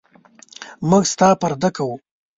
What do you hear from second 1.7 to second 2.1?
کوو.